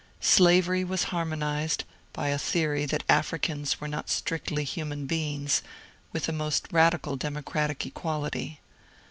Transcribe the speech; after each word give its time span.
Slavery 0.19 0.83
was 0.83 1.03
harmonized, 1.13 1.83
by 2.11 2.29
a 2.29 2.39
theory 2.39 2.87
that 2.87 3.03
Africans 3.07 3.79
were 3.79 3.87
not 3.87 4.09
strictly 4.09 4.63
human 4.63 5.05
beings, 5.05 5.61
with 6.11 6.25
the 6.25 6.33
most 6.33 6.65
radical 6.71 7.15
democratic 7.17 7.85
equality. 7.85 8.61